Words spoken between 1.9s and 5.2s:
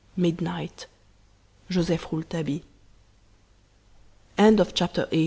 ROULETABILLE." CHAPTER XIX.